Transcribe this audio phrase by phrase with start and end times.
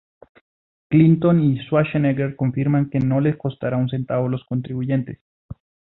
[0.87, 5.19] Clinton y Schwarzenegger afirman que "no le costará un centavo a los contribuyentes.